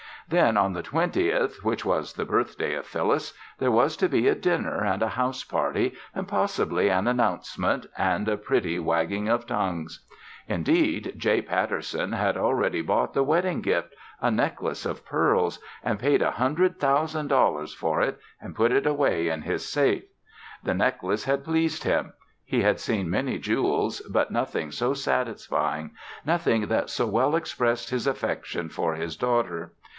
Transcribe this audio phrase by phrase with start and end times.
[0.27, 4.33] Then, on the twentieth, which was the birthday of Phyllis, there was to be a
[4.33, 10.03] dinner and a house party and possibly an announcement and a pretty wagging of tongues.
[10.47, 11.41] Indeed, J.
[11.41, 16.79] Patterson had already bought the wedding gift, a necklace of pearls, and paid a hundred
[16.79, 20.03] thousand dollars for it and put it away in his safe.
[20.63, 22.13] The necklace had pleased him.
[22.45, 25.91] He had seen many jewels, but nothing so satisfying
[26.25, 29.73] nothing that so well expressed his affection for his daughter.